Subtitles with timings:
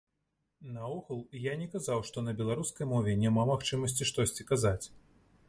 [0.77, 4.85] Наогул, я не казаў, што на беларускай мове няма магчымасці штосьці казаць.